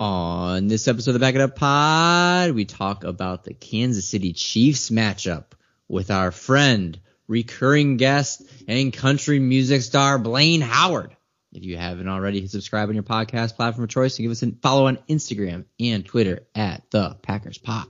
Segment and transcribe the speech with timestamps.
[0.00, 4.32] On this episode of the Pack It Up Pod, we talk about the Kansas City
[4.32, 5.46] Chiefs matchup
[5.88, 11.16] with our friend, recurring guest, and country music star Blaine Howard.
[11.52, 14.52] If you haven't already, subscribe on your podcast platform of choice and give us a
[14.62, 17.88] follow on Instagram and Twitter at the Packers Pod.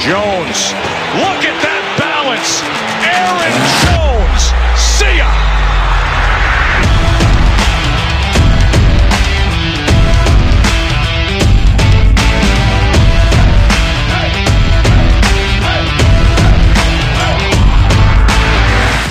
[0.00, 0.87] Jones.
[1.18, 2.62] Look at that balance.
[3.02, 4.54] Aaron Jones.
[4.78, 5.26] See ya.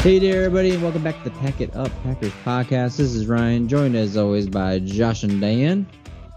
[0.01, 2.95] Hey there, everybody, and welcome back to the Pack It Up Packers podcast.
[2.95, 5.85] This is Ryan, joined as always by Josh and Dan.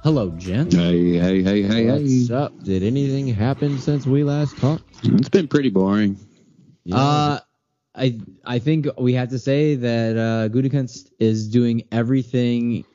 [0.02, 0.74] Hello, gents.
[0.74, 2.34] Hey, hey, hey, hey, What's hey.
[2.34, 2.62] up?
[2.64, 4.82] Did anything happen since we last talked?
[5.02, 6.18] It's been pretty boring.
[6.90, 7.40] Uh,
[7.94, 12.86] I I think we have to say that uh, Gutekunst is doing everything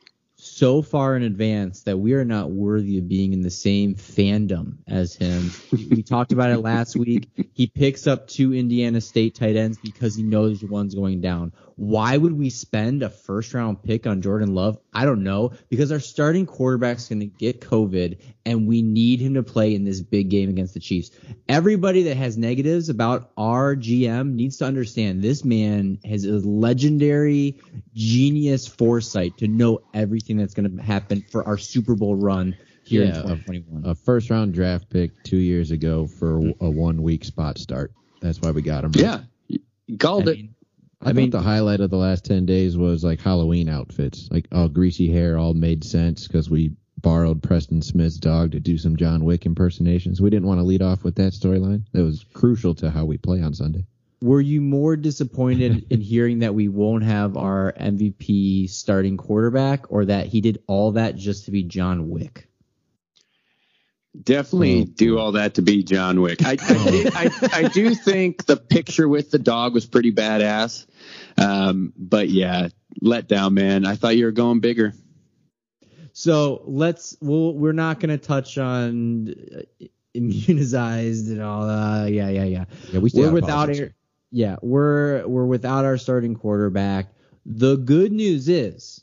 [0.56, 4.78] so far in advance that we are not worthy of being in the same fandom
[4.88, 5.50] as him.
[5.70, 7.28] we, talked about it last week.
[7.52, 11.52] He picks up two Indiana State tight ends because he knows one's going down.
[11.76, 14.78] Why would we spend a first round pick on Jordan Love?
[14.94, 19.34] I don't know because our starting quarterback's going to get COVID and we need him
[19.34, 21.10] to play in this big game against the Chiefs.
[21.50, 27.60] Everybody that has negatives about our GM needs to understand this man has a legendary
[27.92, 33.02] genius foresight to know everything that's going to happen for our Super Bowl run here
[33.02, 33.82] in 2021.
[33.84, 37.92] a first round draft pick two years ago for a one week spot start.
[38.22, 38.92] That's why we got him.
[38.94, 39.20] Yeah,
[39.98, 40.36] called I it.
[40.36, 40.54] mean,
[41.02, 44.28] I, I mean- the highlight of the last 10 days was like Halloween outfits.
[44.30, 48.78] Like, all greasy hair all made sense because we borrowed Preston Smith's dog to do
[48.78, 50.20] some John Wick impersonations.
[50.20, 51.82] We didn't want to lead off with that storyline.
[51.92, 53.84] That was crucial to how we play on Sunday.
[54.26, 60.04] Were you more disappointed in hearing that we won't have our MVP starting quarterback or
[60.06, 62.48] that he did all that just to be John Wick?
[64.20, 66.44] Definitely Oh, do all that to be John Wick.
[66.44, 70.86] I, I, did, I, I do think the picture with the dog was pretty badass.
[71.36, 72.68] Um, but yeah,
[73.00, 73.86] let down, man.
[73.86, 74.94] I thought you were going bigger.
[76.14, 77.14] So let's.
[77.20, 81.68] Well, we're not going to touch on uh, immunized and all.
[81.68, 82.64] Uh, yeah, yeah, yeah.
[82.90, 83.66] Yeah, we stay We're without.
[83.66, 83.92] politics.
[84.30, 87.12] Yeah, we're we're without our starting quarterback.
[87.44, 89.02] The good news is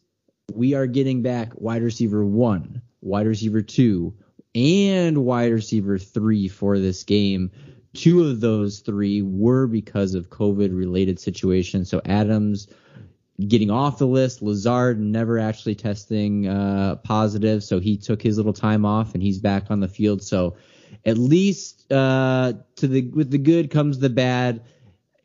[0.53, 4.13] we are getting back wide receiver one, wide receiver two,
[4.53, 7.51] and wide receiver three for this game.
[7.93, 11.89] Two of those three were because of COVID related situations.
[11.89, 12.67] So Adams
[13.47, 18.53] getting off the list, Lazard never actually testing uh, positive, so he took his little
[18.53, 20.21] time off and he's back on the field.
[20.21, 20.55] So
[21.05, 24.61] at least uh, to the with the good comes the bad.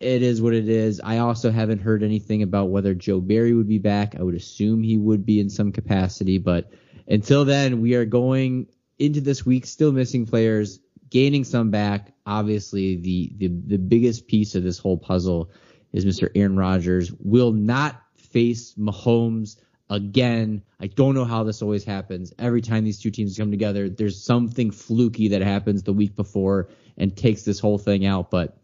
[0.01, 1.01] It is what it is.
[1.03, 4.15] I also haven't heard anything about whether Joe Barry would be back.
[4.15, 6.71] I would assume he would be in some capacity, but
[7.09, 10.79] until then, we are going into this week still missing players,
[11.11, 12.13] gaining some back.
[12.27, 15.51] Obviously, the the the biggest piece of this whole puzzle
[15.93, 16.29] is Mr.
[16.35, 19.57] Aaron Rodgers will not face Mahomes
[19.91, 20.63] again.
[20.81, 22.33] I don't know how this always happens.
[22.39, 26.69] Every time these two teams come together, there's something fluky that happens the week before
[26.99, 28.31] and takes this whole thing out.
[28.31, 28.57] But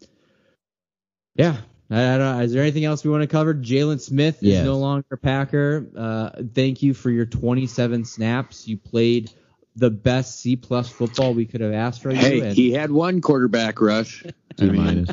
[1.34, 1.56] yeah,
[1.90, 2.40] I, I don't.
[2.42, 3.54] Is there anything else we want to cover?
[3.54, 4.64] Jaylon Smith is Yes.
[4.64, 5.86] no longer a Packer.
[5.96, 8.66] Uh, thank you for your 27 snaps.
[8.68, 9.30] You played
[9.76, 12.16] the best C plus football we could have asked for you.
[12.16, 14.24] Hey, and- he had one quarterback rush.
[14.56, 15.10] T minus.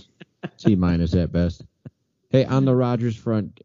[0.58, 1.64] T minus at best.
[2.30, 3.60] Hey, on the Rodgers front,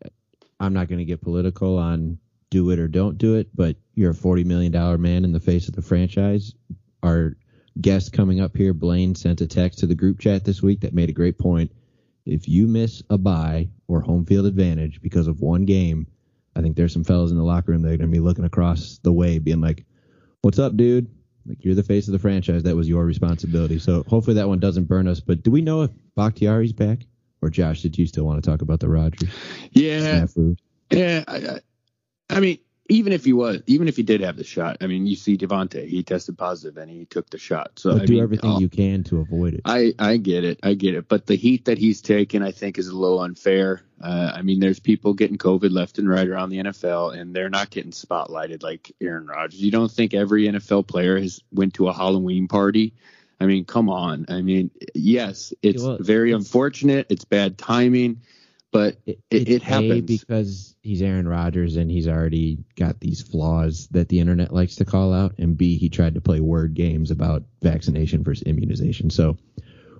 [0.59, 2.19] I'm not going to get political on
[2.51, 5.69] do it or don't do it, but you're a $40 million man in the face
[5.69, 6.55] of the franchise.
[7.03, 7.37] Our
[7.81, 10.95] guest coming up here, Blaine, sent a text to the group chat this week that
[10.95, 11.73] made a great point.
[12.27, 16.07] If you miss a bye or home field advantage because of one game,
[16.57, 18.45] I think there's some fellas in the locker room that are going to be looking
[18.45, 19.85] across the way, being like,
[20.43, 21.09] What's up, dude?
[21.45, 22.63] Like you're the face of the franchise.
[22.63, 23.79] That was your responsibility.
[23.79, 25.21] So hopefully that one doesn't burn us.
[25.21, 27.01] But do we know if Bakhtiari's back?
[27.43, 29.29] Or Josh, did you still want to talk about the Rodgers
[29.73, 30.57] yeah, snafu?
[30.91, 31.61] Yeah, I, I,
[32.31, 32.59] I mean,
[32.89, 35.37] even if he was, even if he did have the shot, I mean, you see
[35.37, 37.73] Davante, he tested positive and he took the shot.
[37.77, 39.61] So do mean, everything I'll- you can to avoid it.
[39.65, 41.09] I I get it, I get it.
[41.09, 43.83] But the heat that he's taken, I think, is a little unfair.
[44.01, 47.49] Uh, I mean, there's people getting COVID left and right around the NFL, and they're
[47.49, 49.61] not getting spotlighted like Aaron Rodgers.
[49.63, 52.93] You don't think every NFL player has went to a Halloween party?
[53.41, 54.27] I mean, come on.
[54.29, 57.07] I mean, yes, it's Well, very it's- unfortunate.
[57.11, 58.21] It's bad timing,
[58.77, 59.93] but It, it- it happens.
[59.93, 64.77] A, because he's Aaron Rodgers and he's already got these flaws that the internet likes
[64.77, 69.11] to call out, and B he tried to play word games about vaccination versus immunization.
[69.11, 69.37] So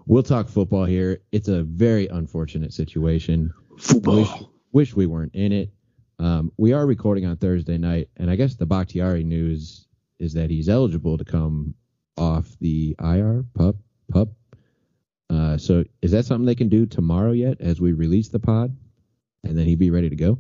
[0.07, 1.23] we'll talk football here.
[1.33, 3.53] It's a very unfortunate situation.
[3.79, 4.17] Football.
[4.17, 4.31] Wish,
[4.73, 5.71] wish we weren't in it.
[6.19, 9.87] Um, we are recording on Thursday night, and I guess the Bakhtiari news
[10.19, 11.75] is that he's eligible to come
[12.17, 13.77] off the IR pup
[14.11, 14.29] pup.
[15.29, 18.77] Uh, so is that something they can do tomorrow yet as we release the pod,
[19.45, 20.39] and then he'd be ready to go?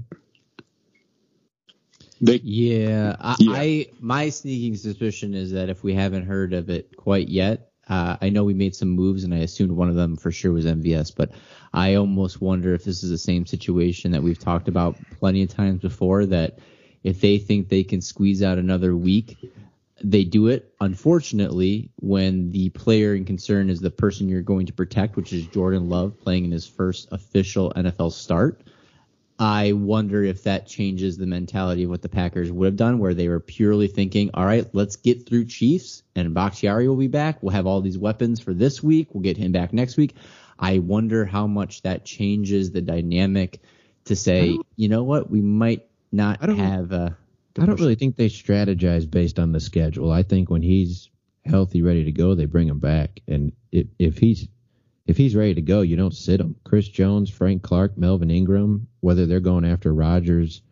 [2.20, 3.52] They, Yeah, I, Yeah.
[3.52, 8.16] I my sneaking suspicion is that if we haven't heard of it quite yet, uh,
[8.20, 10.66] I know we made some moves, and I assumed one of them for sure was
[10.66, 11.30] MVS, but
[11.72, 15.50] I almost wonder if this is the same situation that we've talked about plenty of
[15.50, 16.26] times before.
[16.26, 16.58] That
[17.04, 19.36] if they think they can squeeze out another week,
[20.02, 20.74] they do it.
[20.80, 25.46] Unfortunately, when the player in concern is the person you're going to protect, which is
[25.46, 28.62] Jordan Love playing in his first official NFL start.
[29.38, 33.12] I wonder if that changes the mentality of what the Packers would have done, where
[33.12, 37.42] they were purely thinking, all right, let's get through Chiefs and Bakhtiari will be back.
[37.42, 39.08] We'll have all these weapons for this week.
[39.12, 40.14] We'll get him back next week.
[40.58, 43.60] I wonder how much that changes the dynamic
[44.06, 46.92] to say, you know what, we might not have.
[46.92, 47.10] Uh,
[47.58, 50.10] I don't really think they strategize based on the schedule.
[50.10, 51.10] I think when he's
[51.44, 53.20] healthy, ready to go, they bring him back.
[53.26, 54.48] And if, if he's
[55.06, 56.56] if he's ready to go, you don't sit him.
[56.64, 60.62] Chris Jones, Frank Clark, Melvin Ingram, whether they're going after Rodgers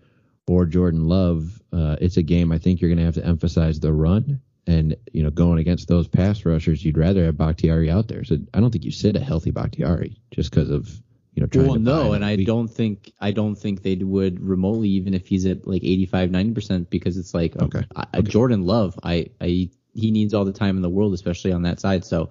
[0.48, 3.78] or Jordan Love, uh, it's a game I think you're going to have to emphasize
[3.78, 4.40] the run.
[4.66, 8.24] And you know, going against those pass rushers, you'd rather have Bakhtiari out there.
[8.24, 11.00] So I don't think you sit a healthy Bakhtiari just because of
[11.34, 11.80] you know trying well, to.
[11.80, 15.66] no, and i don't think I don't think they would remotely, even if he's at
[15.66, 17.84] like 85, 90 percent, because it's like Okay.
[17.96, 21.52] I, I- Jordan Love, I, I he needs all the time in the world, especially
[21.52, 22.04] on that side.
[22.04, 22.30] So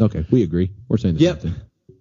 [0.00, 0.70] Okay, we agree.
[0.88, 1.40] We're saying the Yep.
[1.42, 1.60] same thing.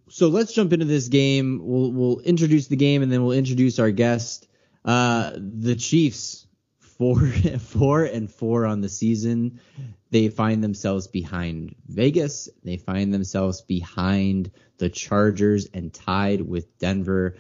[0.09, 1.59] so let's jump into this game.
[1.63, 4.47] We'll we'll introduce the game and then we'll introduce our guest.
[4.85, 6.45] Uh, the Chiefs
[6.79, 7.19] four
[7.59, 9.59] four and four on the season.
[10.11, 12.47] They find themselves behind Vegas.
[12.63, 14.51] They find themselves behind
[14.83, 17.37] the Chargers and tied with Denver.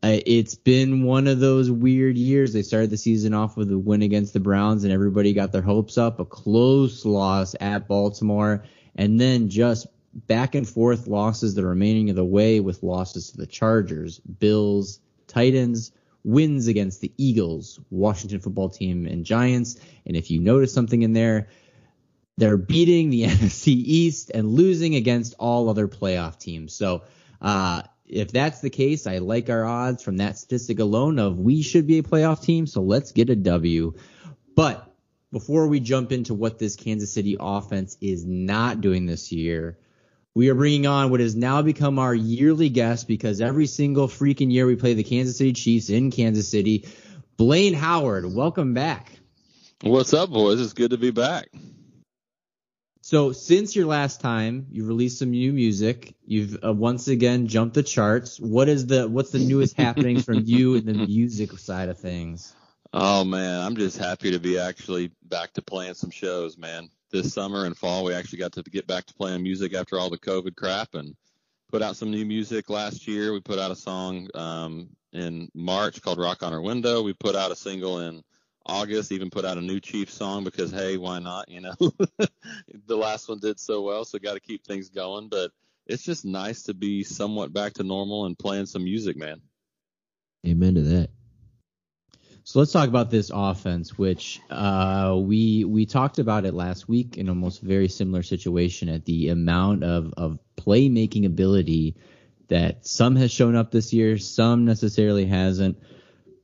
[0.00, 2.52] Uh, it's been one of those weird years.
[2.52, 5.60] They started the season off with a win against the Browns, and everybody got their
[5.60, 6.20] hopes up.
[6.20, 8.64] A close loss at Baltimore,
[8.94, 9.88] and then just
[10.28, 15.00] back and forth losses the remaining of the way with losses to the Chargers, Bills,
[15.26, 15.90] Titans,
[16.22, 19.80] wins against the Eagles, Washington football team, and Giants.
[20.06, 21.48] And if you notice something in there,
[22.36, 26.74] they're beating the NFC East and losing against all other playoff teams.
[26.74, 27.02] So,
[27.40, 31.62] uh, if that's the case, I like our odds from that statistic alone of we
[31.62, 32.66] should be a playoff team.
[32.66, 33.94] So let's get a W.
[34.54, 34.90] But
[35.32, 39.78] before we jump into what this Kansas City offense is not doing this year,
[40.34, 44.52] we are bringing on what has now become our yearly guest because every single freaking
[44.52, 46.86] year we play the Kansas City Chiefs in Kansas City.
[47.36, 49.12] Blaine Howard, welcome back.
[49.82, 50.60] What's up, boys?
[50.60, 51.48] It's good to be back.
[53.04, 56.14] So since your last time, you released some new music.
[56.24, 58.40] You've uh, once again jumped the charts.
[58.40, 62.56] What is the what's the newest happenings from you in the music side of things?
[62.94, 66.88] Oh man, I'm just happy to be actually back to playing some shows, man.
[67.12, 70.08] This summer and fall, we actually got to get back to playing music after all
[70.08, 71.14] the COVID crap, and
[71.70, 73.34] put out some new music last year.
[73.34, 77.36] We put out a song um, in March called "Rock on Our Window." We put
[77.36, 78.22] out a single in
[78.66, 79.12] August.
[79.12, 81.48] Even put out a new Chief song because hey, why not?
[81.48, 81.74] You know,
[82.86, 85.28] the last one did so well, so got to keep things going.
[85.28, 85.50] But
[85.86, 89.40] it's just nice to be somewhat back to normal and playing some music, man.
[90.46, 91.10] Amen to that.
[92.46, 97.16] So let's talk about this offense, which uh, we we talked about it last week
[97.16, 101.96] in almost very similar situation at the amount of of playmaking ability
[102.48, 105.78] that some has shown up this year, some necessarily hasn't.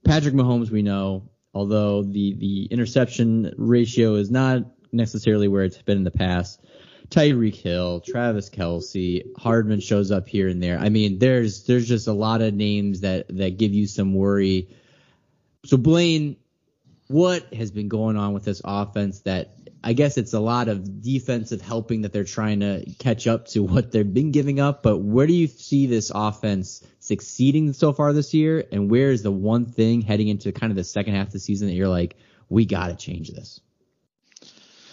[0.03, 5.99] Patrick Mahomes, we know, although the the interception ratio is not necessarily where it's been
[5.99, 6.61] in the past.
[7.11, 10.79] Tyreek Hill, Travis Kelce, Hardman shows up here and there.
[10.79, 14.69] I mean, there's there's just a lot of names that that give you some worry.
[15.65, 16.37] So Blaine,
[17.09, 21.01] what has been going on with this offense that I guess it's a lot of
[21.01, 24.99] defensive helping that they're trying to catch up to what they've been giving up, but
[24.99, 29.31] where do you see this offense succeeding so far this year and where is the
[29.31, 32.17] one thing heading into kind of the second half of the season that you're like,
[32.51, 33.61] we got to change this?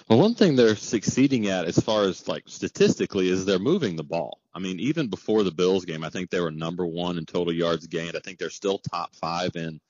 [0.07, 4.03] Well, one thing they're succeeding at, as far as like statistically, is they're moving the
[4.03, 4.39] ball.
[4.53, 7.53] I mean, even before the Bills game, I think they were number one in total
[7.53, 8.15] yards gained.
[8.15, 9.81] I think they're still top five in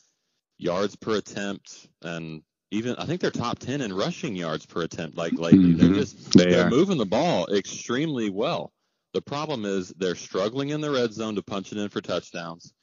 [0.58, 5.18] yards per attempt, and even I think they're top ten in rushing yards per attempt.
[5.18, 5.96] Like lately, they're Mhm.
[5.96, 6.70] just They they're are.
[6.70, 8.72] moving the ball extremely well.
[9.14, 12.74] The problem is they're struggling in the red zone to punch it in for touchdowns,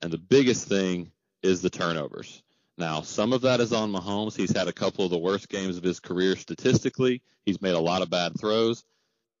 [0.00, 1.12] and the biggest thing
[1.42, 2.42] is the turnovers.
[2.78, 4.34] Now, some of that is on Mahomes.
[4.36, 7.20] He's had a couple of the worst games of his career statistically.
[7.44, 8.84] He's made a lot of bad throws.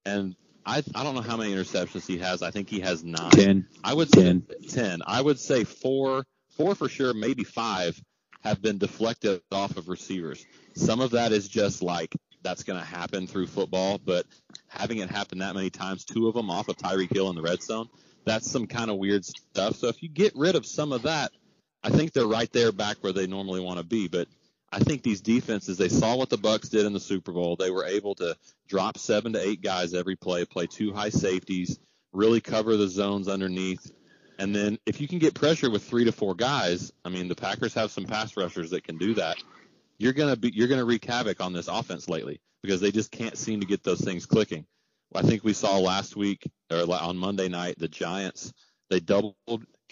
[0.04, 2.42] And I I don't know how many interceptions he has.
[2.42, 3.30] I think he has nine.
[3.30, 3.66] Ten.
[3.82, 4.46] I would say Ten.
[4.68, 5.02] ten.
[5.06, 7.98] I would say four, four for sure, maybe five
[8.40, 10.44] have been deflected off of receivers.
[10.74, 14.26] Some of that is just like that's going to happen through football, but
[14.68, 17.42] having it happen that many times, two of them off of Tyreek Hill in the
[17.42, 17.88] red zone,
[18.24, 19.76] that's some kind of weird stuff.
[19.76, 21.32] So if you get rid of some of that,
[21.82, 24.08] I think they're right there back where they normally want to be.
[24.08, 24.28] But
[24.72, 27.56] I think these defenses, they saw what the Bucks did in the Super Bowl.
[27.56, 28.36] They were able to
[28.68, 31.78] drop seven to eight guys every play, play two high safeties,
[32.12, 33.90] really cover the zones underneath.
[34.40, 37.34] And then if you can get pressure with three to four guys, I mean the
[37.34, 39.36] Packers have some pass rushers that can do that.
[39.98, 43.36] You're gonna be you're gonna wreak havoc on this offense lately because they just can't
[43.36, 44.64] seem to get those things clicking.
[45.14, 48.54] I think we saw last week or on Monday night the Giants
[48.88, 49.36] they doubled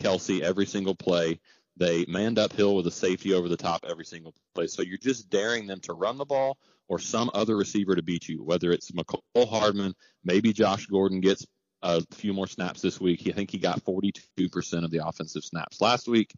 [0.00, 1.40] Kelce every single play.
[1.76, 4.66] They manned uphill with a safety over the top every single play.
[4.66, 6.56] So you're just daring them to run the ball
[6.88, 11.46] or some other receiver to beat you, whether it's Mecole Hardman, maybe Josh Gordon gets
[11.82, 13.22] a few more snaps this week.
[13.28, 16.34] I think he got 42% of the offensive snaps last week.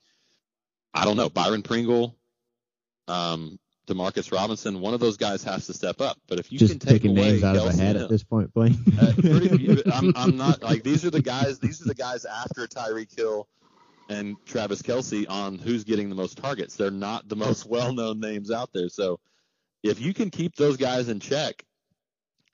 [0.92, 1.30] I don't know.
[1.30, 2.16] Byron Pringle,
[3.08, 6.18] um, Demarcus Robinson, one of those guys has to step up.
[6.28, 8.22] But if you Just can take away names out of a Kelsey hat at this
[8.22, 8.78] point, Blaine.
[9.00, 11.58] uh, pretty, I'm, I'm not like these are the guys.
[11.58, 13.48] These are the guys after Tyreek Hill
[14.08, 16.76] and Travis Kelce on who's getting the most targets.
[16.76, 18.88] They're not the most well-known names out there.
[18.88, 19.20] So
[19.82, 21.64] if you can keep those guys in check,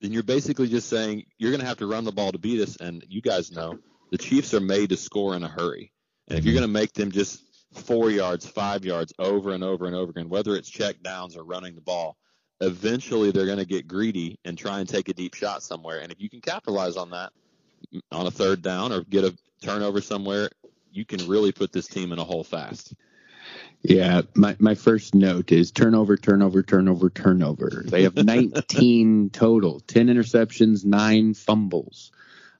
[0.00, 2.60] then you're basically just saying you're going to have to run the ball to beat
[2.60, 2.76] us.
[2.76, 3.78] And you guys know
[4.10, 5.92] the Chiefs are made to score in a hurry.
[6.28, 9.86] And if you're going to make them just four yards, five yards over and over
[9.86, 12.16] and over again, whether it's check downs or running the ball,
[12.60, 16.00] eventually they're going to get greedy and try and take a deep shot somewhere.
[16.00, 17.32] And if you can capitalize on that
[18.10, 20.50] on a third down or get a turnover somewhere,
[20.90, 22.94] you can really put this team in a hole fast.
[23.82, 27.84] Yeah, my, my first note is turnover, turnover, turnover, turnover.
[27.86, 32.10] They have 19 total, 10 interceptions, nine fumbles.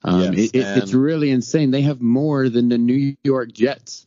[0.03, 1.71] Um, Yes, it, it, it's really insane.
[1.71, 4.05] They have more than the New York Jets,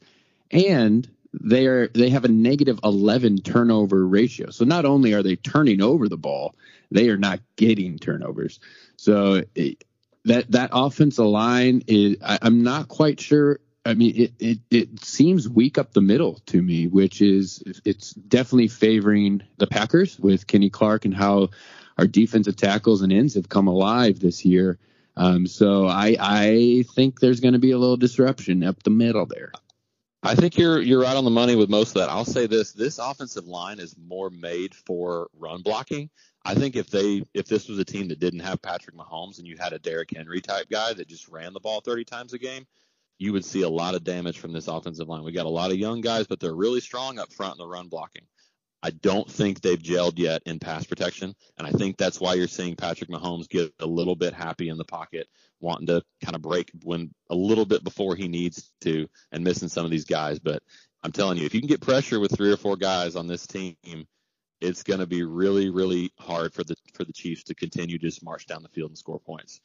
[0.50, 4.50] and they are they have a negative 11 turnover ratio.
[4.50, 6.54] So not only are they turning over the ball,
[6.90, 8.60] they are not getting turnovers.
[8.96, 9.84] So it,
[10.24, 13.60] that that offensive line is I, I'm not quite sure.
[13.84, 18.12] I mean, it, it it seems weak up the middle to me, which is it's
[18.12, 21.50] definitely favoring the Packers with Kenny Clark and how
[21.96, 24.78] our defensive tackles and ends have come alive this year.
[25.16, 29.26] Um, so I I think there's going to be a little disruption up the middle
[29.26, 29.52] there.
[30.22, 32.10] I think you're you're right on the money with most of that.
[32.10, 36.10] I'll say this: this offensive line is more made for run blocking.
[36.44, 39.46] I think if they if this was a team that didn't have Patrick Mahomes and
[39.46, 42.38] you had a Derrick Henry type guy that just ran the ball 30 times a
[42.38, 42.66] game,
[43.20, 45.22] you would see a lot of damage from this offensive line.
[45.22, 47.68] We got a lot of young guys, but they're really strong up front in the
[47.68, 48.22] run blocking.
[48.82, 52.48] I don't think they've gelled yet in pass protection, and I think that's why you're
[52.48, 55.28] seeing Patrick Mahomes get a little bit happy in the pocket,
[55.60, 59.68] wanting to kind of break when a little bit before he needs to, and missing
[59.68, 60.38] some of these guys.
[60.38, 60.62] But
[61.02, 63.46] I'm telling you, if you can get pressure with three or four guys on this
[63.46, 63.76] team,
[64.62, 68.06] it's going to be really, really hard for the for the Chiefs to continue to
[68.06, 69.60] just march down the field and score points.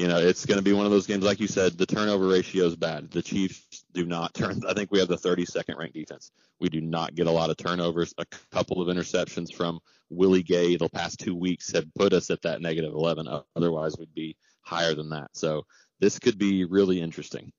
[0.00, 2.26] You know, it's going to be one of those games, like you said, the turnover
[2.26, 3.10] ratio is bad.
[3.10, 4.62] The Chiefs do not turn.
[4.66, 6.30] I think we have the 32nd ranked defense.
[6.58, 8.14] We do not get a lot of turnovers.
[8.16, 9.78] A couple of interceptions from
[10.08, 13.28] Willie Gay the past two weeks have put us at that negative 11.
[13.54, 15.28] Otherwise, we'd be higher than that.
[15.34, 15.66] So
[15.98, 17.52] this could be really interesting.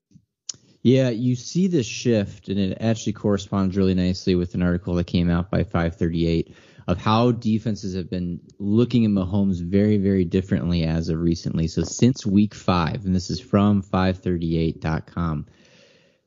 [0.82, 5.06] Yeah, you see this shift, and it actually corresponds really nicely with an article that
[5.06, 6.56] came out by 538
[6.88, 11.68] of how defenses have been looking at Mahomes very, very differently as of recently.
[11.68, 15.46] So since week five, and this is from 538.com,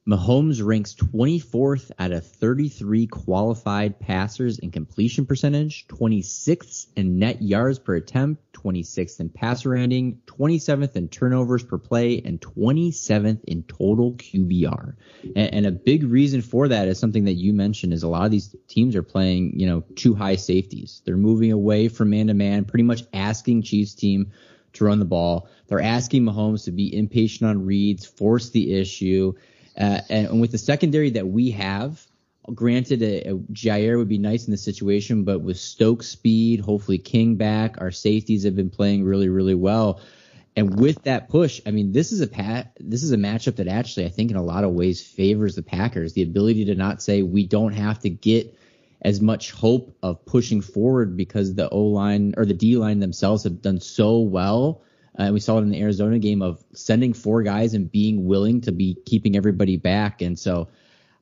[0.06, 7.78] Mahomes ranks 24th out of 33 qualified passers in completion percentage, 26th in net yards
[7.78, 14.12] per attempt, 26th in passer rating, 27th in turnovers per play, and 27th in total
[14.12, 14.94] QBR.
[15.34, 18.26] And, and a big reason for that is something that you mentioned is a lot
[18.26, 21.00] of these teams are playing, you know, two high safeties.
[21.06, 24.32] They're moving away from man to man, pretty much asking Chiefs team
[24.74, 25.48] to run the ball.
[25.68, 29.32] They're asking Mahomes to be impatient on reads, force the issue.
[29.76, 32.06] Uh, and, with the secondary that we have,
[32.54, 36.98] granted, a, a Jaire would be nice in this situation, but with Stokes speed, hopefully
[36.98, 40.00] King back, our safeties have been playing really, really well.
[40.56, 43.66] And with that push, I mean, this is a pat, this is a matchup that
[43.66, 46.12] actually I think in a lot of ways favors the Packers.
[46.12, 48.56] The ability to not say we don't have to get
[49.02, 53.44] as much hope of pushing forward because the O line or the D line themselves
[53.44, 54.82] have done so well.
[55.16, 58.60] Uh, we saw it in the Arizona game of sending four guys and being willing
[58.62, 60.22] to be keeping everybody back.
[60.22, 60.68] And so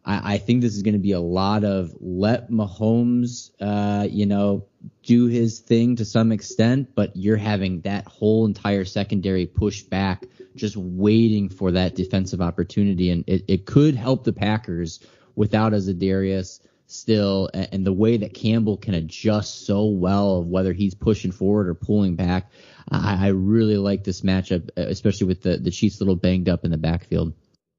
[0.05, 4.27] I, I think this is going to be a lot of let Mahomes, uh, you
[4.27, 4.65] know,
[5.03, 10.25] do his thing to some extent, but you're having that whole entire secondary push back,
[10.57, 15.01] just waiting for that defensive opportunity, and it, it could help the Packers
[15.37, 20.49] without a Za'Darius still, and, and the way that Campbell can adjust so well of
[20.49, 22.51] whether he's pushing forward or pulling back.
[22.91, 26.65] I, I really like this matchup, especially with the the Chiefs a little banged up
[26.65, 27.35] in the backfield.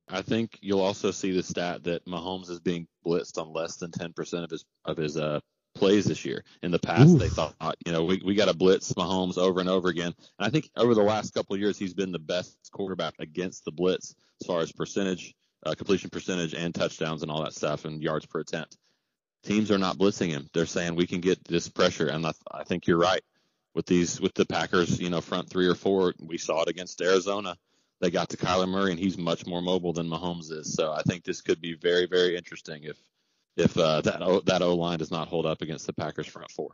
[0.10, 3.91] I think you'll also see the stat that Mahomes is being blitzed on less than
[3.91, 5.39] 10% of his of his uh,
[5.75, 6.43] plays this year.
[6.62, 7.19] In the past, Oof.
[7.19, 7.55] they thought,
[7.86, 10.13] you know, we, we got to blitz Mahomes over and over again.
[10.39, 13.65] And I think over the last couple of years, he's been the best quarterback against
[13.65, 15.33] the blitz as far as percentage,
[15.65, 18.77] uh, completion percentage, and touchdowns and all that stuff and yards per attempt.
[19.43, 20.48] Teams are not blitzing him.
[20.53, 23.24] They're saying we can get this pressure, and I, I think you're right
[23.73, 24.99] with these with the Packers.
[24.99, 26.13] You know, front three or four.
[26.19, 27.57] We saw it against Arizona
[28.03, 30.73] they got to Kyler Murray, and he's much more mobile than Mahomes is.
[30.73, 32.97] So I think this could be very, very interesting if
[33.55, 36.51] if uh, that o, that O line does not hold up against the Packers front
[36.51, 36.71] four.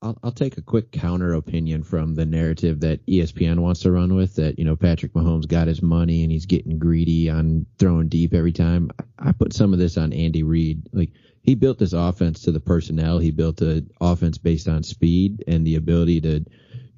[0.00, 4.14] I'll, I'll take a quick counter opinion from the narrative that ESPN wants to run
[4.14, 8.08] with that you know Patrick Mahomes got his money and he's getting greedy on throwing
[8.08, 8.90] deep every time.
[9.18, 10.88] I put some of this on Andy Reid.
[10.92, 11.10] Like
[11.42, 13.18] he built this offense to the personnel.
[13.18, 16.44] He built an offense based on speed and the ability to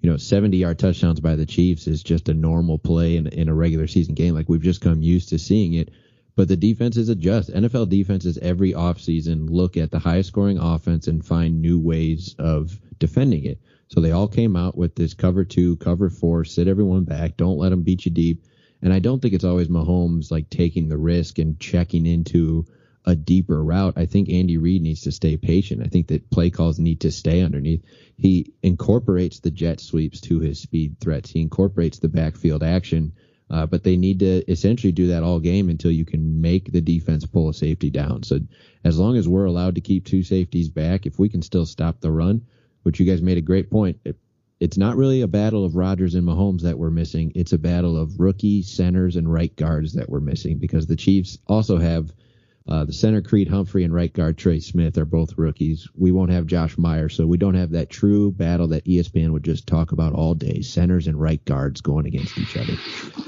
[0.01, 3.49] you know, 70 yard touchdowns by the Chiefs is just a normal play in, in
[3.49, 4.35] a regular season game.
[4.35, 5.91] Like we've just come used to seeing it.
[6.37, 7.51] But the defenses adjust.
[7.51, 12.79] NFL defenses every offseason look at the highest scoring offense and find new ways of
[12.99, 13.61] defending it.
[13.89, 17.59] So they all came out with this cover two, cover four, sit everyone back, don't
[17.59, 18.45] let them beat you deep.
[18.83, 22.67] And I don't think it's always Mahomes like taking the risk and checking into
[23.05, 23.95] a deeper route.
[23.97, 25.83] I think Andy Reid needs to stay patient.
[25.83, 27.85] I think that play calls need to stay underneath.
[28.17, 31.31] He incorporates the jet sweeps to his speed threats.
[31.31, 33.13] He incorporates the backfield action,
[33.51, 36.81] uh, but they need to essentially do that all game until you can make the
[36.81, 38.23] defense pull a safety down.
[38.23, 38.41] So
[38.85, 42.01] as long as we're allowed to keep two safeties back, if we can still stop
[42.01, 42.47] the run,
[42.83, 43.99] which you guys made a great point.
[44.05, 44.17] It,
[44.61, 47.33] it's not really a battle of Rodgers and Mahomes that we're missing.
[47.35, 51.39] It's a battle of rookie centers and right guards that we're missing because the Chiefs
[51.47, 52.13] also have–
[52.69, 55.89] uh, the center Creed Humphrey and right guard Trey Smith are both rookies.
[55.97, 59.45] We won't have Josh Meyer, so we don't have that true battle that ESPN would
[59.45, 62.75] just talk about all day: centers and right guards going against each other.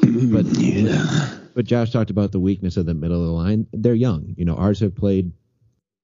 [0.32, 1.38] But yeah.
[1.54, 3.66] but Josh talked about the weakness of the middle of the line.
[3.72, 4.34] They're young.
[4.36, 5.32] You know, ours have played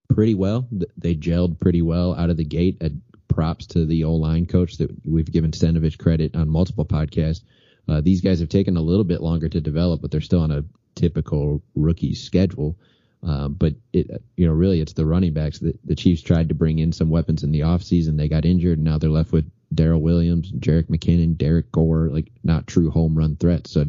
[0.09, 0.67] pretty well.
[0.97, 2.79] They gelled pretty well out of the gate.
[2.81, 2.93] At
[3.39, 7.43] props to the O line coach that we've given Stenavich credit on multiple podcasts.
[7.89, 10.51] Uh, these guys have taken a little bit longer to develop, but they're still on
[10.51, 10.65] a
[10.97, 12.77] typical rookie schedule.
[13.27, 15.59] Uh, but it, you know, really, it's the running backs.
[15.59, 18.17] The, the Chiefs tried to bring in some weapons in the offseason.
[18.17, 22.31] They got injured, and now they're left with Darrel Williams, Jerick McKinnon, Derrick Gore, like
[22.45, 23.73] not true home run threats.
[23.73, 23.87] So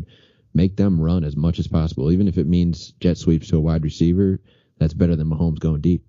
[0.54, 3.62] make them run as much as possible, even if it means jet sweeps to a
[3.62, 4.40] wide receiver.
[4.80, 6.06] That's better than Mahomes going deep.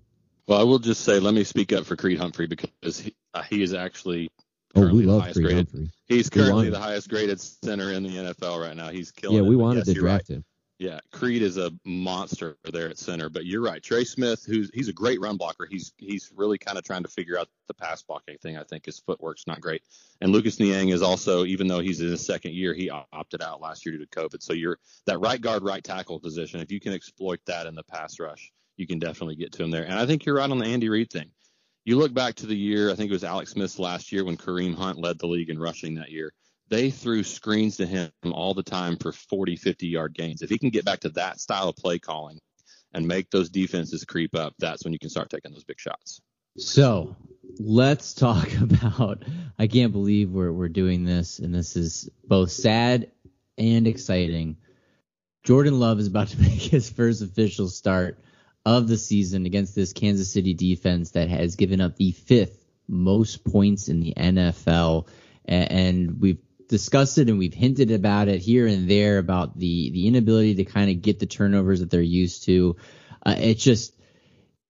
[0.47, 3.43] Well, I will just say, let me speak up for Creed Humphrey because he, uh,
[3.43, 4.31] he is actually
[4.75, 5.91] oh, we love Creed graded, Humphrey.
[6.07, 8.89] He's currently the highest graded center in the NFL right now.
[8.89, 9.37] He's killing.
[9.37, 10.37] Yeah, we it, wanted yes, to draft right.
[10.37, 10.45] him.
[10.81, 13.83] Yeah, Creed is a monster there at center, but you're right.
[13.83, 15.67] Trey Smith, who's he's a great run blocker.
[15.69, 18.57] He's he's really kind of trying to figure out the pass blocking thing.
[18.57, 19.83] I think his footwork's not great.
[20.21, 23.61] And Lucas Niang is also, even though he's in his second year, he opted out
[23.61, 24.41] last year due to COVID.
[24.41, 26.61] So you're that right guard, right tackle position.
[26.61, 29.69] If you can exploit that in the pass rush, you can definitely get to him
[29.69, 29.83] there.
[29.83, 31.29] And I think you're right on the Andy Reid thing.
[31.85, 34.35] You look back to the year, I think it was Alex Smith's last year when
[34.35, 36.33] Kareem Hunt led the league in rushing that year
[36.71, 40.41] they threw screens to him all the time for 40, 50 yard gains.
[40.41, 42.39] If he can get back to that style of play calling
[42.93, 46.21] and make those defenses creep up, that's when you can start taking those big shots.
[46.57, 47.15] So
[47.59, 49.23] let's talk about.
[49.59, 53.11] I can't believe we're we're doing this, and this is both sad
[53.57, 54.55] and exciting.
[55.43, 58.17] Jordan Love is about to make his first official start
[58.65, 63.43] of the season against this Kansas City defense that has given up the fifth most
[63.43, 65.07] points in the NFL.
[65.45, 66.37] And we've
[66.71, 70.65] discussed it and we've hinted about it here and there about the the inability to
[70.65, 72.77] kind of get the turnovers that they're used to.
[73.23, 73.93] Uh, it's just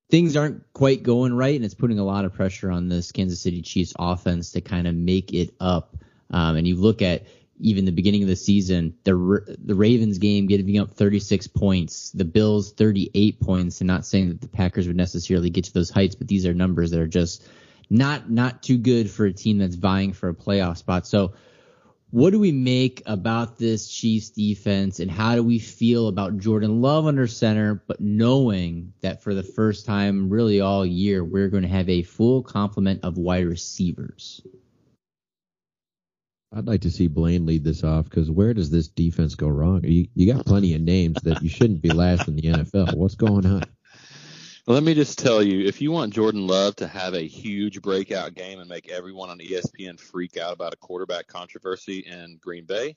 [0.09, 3.39] things aren't quite going right, and it's putting a lot of pressure on this Kansas
[3.39, 5.95] City Chiefs offense to kind of make it up.
[6.31, 7.27] Um, and you look at
[7.59, 12.25] even the beginning of the season, the the Ravens game giving up 36 points, the
[12.25, 16.15] Bills 38 points, and not saying that the Packers would necessarily get to those heights,
[16.15, 17.47] but these are numbers that are just
[17.91, 21.05] not not too good for a team that's vying for a playoff spot.
[21.05, 21.33] So
[22.11, 26.81] what do we make about this Chiefs defense and how do we feel about Jordan
[26.81, 31.63] Love under center, but knowing that for the first time really all year, we're going
[31.63, 34.41] to have a full complement of wide receivers?
[36.53, 39.85] I'd like to see Blaine lead this off because where does this defense go wrong?
[39.85, 42.97] You you got plenty of names that you shouldn't be last in the NFL.
[42.97, 43.63] What's going on?
[44.67, 48.35] Let me just tell you, if you want Jordan Love to have a huge breakout
[48.35, 52.95] game and make everyone on ESPN freak out about a quarterback controversy in Green Bay,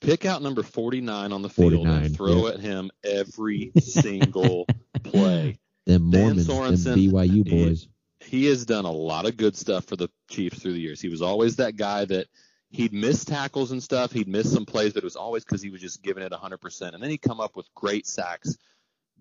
[0.00, 2.54] pick out number 49 on the field 49, and throw yeah.
[2.54, 4.66] at him every single
[5.02, 5.58] play.
[5.86, 7.88] Them Dan Mormons, them Sorensen, BYU he- boys.
[8.22, 11.00] He has done a lot of good stuff for the Chiefs through the years.
[11.00, 12.26] He was always that guy that
[12.68, 14.12] he'd miss tackles and stuff.
[14.12, 16.94] He'd miss some plays, but it was always because he was just giving it 100%.
[16.94, 18.58] And then he'd come up with great sacks,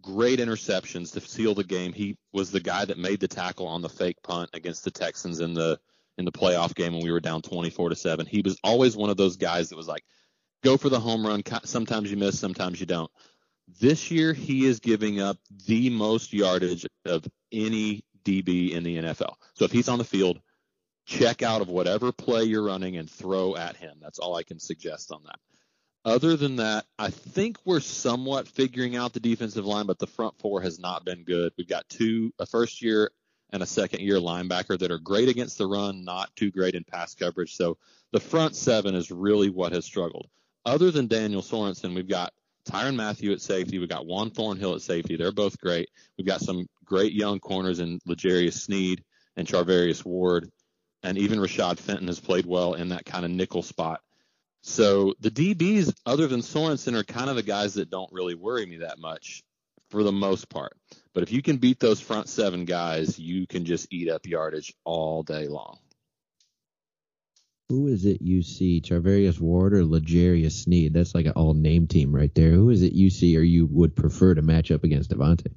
[0.01, 1.93] great interceptions to seal the game.
[1.93, 5.39] He was the guy that made the tackle on the fake punt against the Texans
[5.39, 5.79] in the
[6.17, 8.25] in the playoff game when we were down 24 to 7.
[8.25, 10.03] He was always one of those guys that was like,
[10.63, 11.43] go for the home run.
[11.63, 13.09] Sometimes you miss, sometimes you don't.
[13.79, 19.35] This year, he is giving up the most yardage of any DB in the NFL.
[19.53, 20.41] So if he's on the field,
[21.05, 23.97] check out of whatever play you're running and throw at him.
[24.01, 25.39] That's all I can suggest on that.
[26.05, 30.37] Other than that, I think we're somewhat figuring out the defensive line, but the front
[30.39, 31.51] four has not been good.
[31.57, 33.11] We've got two, a first year
[33.51, 36.83] and a second year linebacker that are great against the run, not too great in
[36.83, 37.55] pass coverage.
[37.55, 37.77] So
[38.11, 40.27] the front seven is really what has struggled.
[40.65, 42.33] Other than Daniel Sorensen, we've got
[42.65, 43.79] Tyrann Mathieu at safety.
[43.79, 45.17] We've got Juan Thornhill at safety.
[45.17, 45.89] They're both great.
[46.17, 49.03] We've got some great young corners in L'Jarius Sneed
[49.35, 50.51] and Charvarius Ward.
[51.03, 54.01] And even Rashad Fenton has played well in that kind of nickel spot.
[54.61, 58.65] So the DBs, other than Sorensen, are kind of the guys that don't really worry
[58.65, 59.41] me that much
[59.89, 60.73] for the most part.
[61.13, 64.73] But if you can beat those front seven guys, you can just eat up yardage
[64.83, 65.79] all day long.
[67.69, 68.81] Who is it you see?
[68.81, 70.93] Charvarius Ward or L'Jarius Sneed?
[70.93, 72.49] That's like an all name team right there.
[72.51, 75.53] Who is it you see or you would prefer to match up against Davante?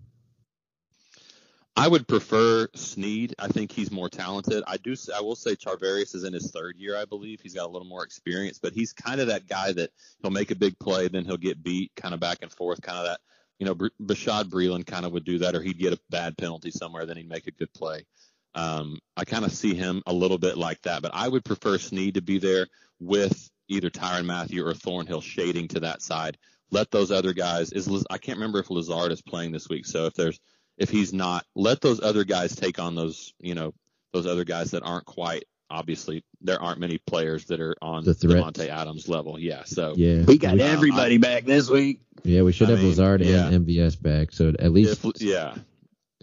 [1.82, 3.34] I would prefer Sneed.
[3.40, 4.62] I think he's more talented.
[4.68, 4.94] I do.
[5.12, 7.40] I will say Charvarius is in his third year, I believe.
[7.40, 9.90] He's got a little more experience, but he's kind of that guy that
[10.20, 12.98] he'll make a big play, then he'll get beat, kind of back and forth, kind
[12.98, 13.20] of that.
[13.58, 16.70] You know, Bashaud Breeland kind of would do that, or he'd get a bad penalty
[16.70, 18.06] somewhere, then he'd make a good play.
[18.54, 21.78] Um, I kind of see him a little bit like that, but I would prefer
[21.78, 22.68] Sneed to be there
[23.00, 26.38] with either Tyrann Mathieu or Thornhill shading to that side.
[26.70, 27.72] Let those other guys.
[27.72, 30.38] Is I can't remember if Lazard is playing this week, so if there's
[30.82, 33.72] if he's not, let those other guys take on those, you know,
[34.12, 35.44] those other guys that aren't quite.
[35.70, 38.12] Obviously, there aren't many players that are on The.
[38.14, 39.38] Davante Adams level.
[39.38, 40.22] Yeah, so Yeah.
[40.24, 42.00] We got we, everybody back this week.
[42.24, 43.46] Yeah, we should I have mean, Lazard yeah.
[43.48, 44.32] and MVS back.
[44.32, 45.54] So at least if, yeah,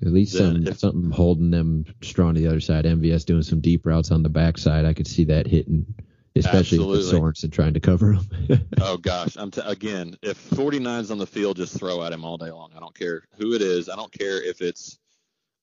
[0.02, 2.86] at least some if- something holding them strong to the other side.
[2.86, 4.86] MVS doing some deep routes on the backside.
[4.86, 5.95] I could see that hitting,
[6.36, 7.20] especially Absolutely.
[7.20, 8.26] Sorensen trying to cover him.
[8.82, 10.18] Oh gosh, I'm t- again.
[10.22, 12.72] If 49's on the field, just throw at him all day long.
[12.76, 13.89] I don't care who it is.
[13.89, 14.98] I don't care if it's.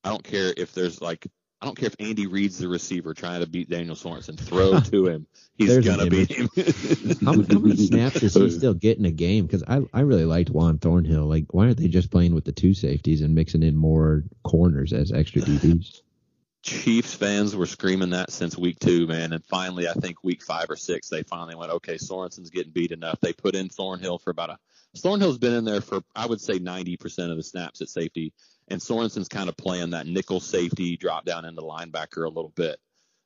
[0.04, 1.26] I don't care if there's like.
[1.60, 4.38] I don't care if Andy Reid's the receiver trying to beat Daniel Sorensen.
[4.38, 5.26] Throw to him.
[5.54, 6.50] He's There's gonna beat him.
[7.24, 9.46] how, how many snaps is he still getting a game?
[9.46, 11.24] Because I, I really liked Juan Thornhill.
[11.24, 14.92] Like, why aren't they just playing with the two safeties and mixing in more corners
[14.92, 16.02] as extra DBs?
[16.66, 19.32] Chiefs fans were screaming that since week two, man.
[19.32, 22.90] And finally, I think week five or six, they finally went, okay, Sorensen's getting beat
[22.90, 23.20] enough.
[23.20, 24.58] They put in Thornhill for about a.
[24.96, 28.32] Thornhill's been in there for, I would say, 90% of the snaps at safety.
[28.66, 32.80] And Sorensen's kind of playing that nickel safety, drop down into linebacker a little bit.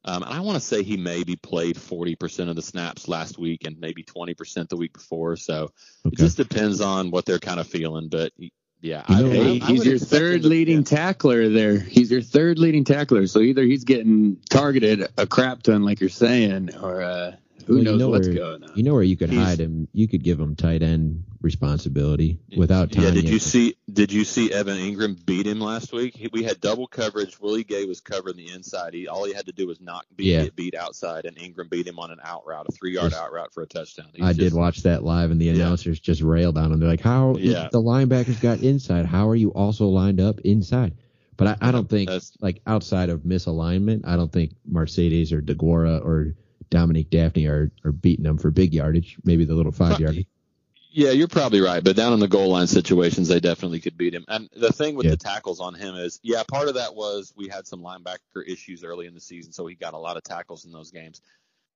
[0.05, 3.67] Um, and I want to say he maybe played 40% of the snaps last week
[3.67, 5.37] and maybe 20% the week before.
[5.37, 5.71] So
[6.05, 8.09] it just depends on what they're kind of feeling.
[8.09, 8.33] But
[8.81, 10.85] yeah, You know Hey, I he's would your third leading yeah.
[10.85, 11.79] tackler there.
[11.79, 13.27] He's your third leading tackler.
[13.27, 17.85] So either he's getting targeted a crap ton, like you're saying, or uh, who Well,
[17.85, 18.71] you know what's where- going on.
[18.77, 19.89] You know where you could He's- hide him?
[19.93, 23.75] You could give him tight end responsibility without Yeah, did you see?
[23.93, 26.15] Did you see Evan Engram beat him last week?
[26.17, 27.41] He, we had double coverage.
[27.41, 28.95] Willie Gay was covering the inside.
[28.95, 30.45] He all he had to do was not be, Yeah.
[30.45, 33.33] get beat outside, and Engram beat him on an out route, a three yard out
[33.33, 34.07] route for a touchdown.
[34.15, 35.53] He's I did watch that live, and the Yeah.
[35.55, 36.81] announcers just railed on him.
[36.81, 37.69] They're like, "How Yeah.
[37.71, 39.07] the linebackers got inside?
[39.07, 40.95] How are you also lined up inside?"
[41.37, 45.41] But I, I don't think, That's- like outside of misalignment, I don't think Marcedes or
[45.41, 46.35] DeGuara or
[46.71, 49.17] Dominique Dafney are, are beating them for big yardage.
[49.25, 50.27] Maybe the little five yardage.
[50.93, 51.85] Yeah, you're probably right.
[51.85, 54.25] But down in the goal line situations, they definitely could beat him.
[54.27, 55.13] And the thing with Yeah.
[55.13, 58.83] the tackles on him is, yeah, part of that was we had some linebacker issues
[58.83, 61.21] early in the season, so he got a lot of tackles in those games.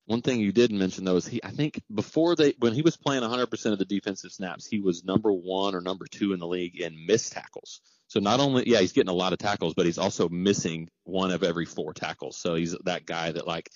[0.06, 2.96] One thing you didn't mention though is he, I think before they, when he was
[2.96, 6.46] playing 100% of the defensive snaps, he was number one or number two in the
[6.46, 7.80] league in missed tackles.
[8.08, 11.30] So not only, yeah, he's getting a lot of tackles, but he's also missing one
[11.30, 12.36] of every four tackles.
[12.36, 13.70] So he's that guy that like,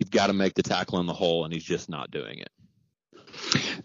[0.00, 2.48] you've got to make the tackle in the hole, and he's just not doing it.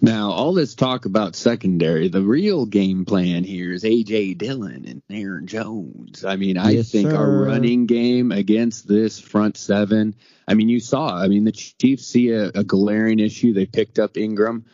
[0.02, 5.02] Now, all this talk about secondary, the real game plan here is AJ Dillon and
[5.10, 6.26] Aaron Jones.
[6.26, 7.16] I mean, I Yes, think sir.
[7.16, 10.16] our running game against this front seven.
[10.48, 11.16] I mean, you saw.
[11.16, 13.54] I mean, the Chiefs see a, a glaring issue.
[13.54, 14.66] They picked up Ingram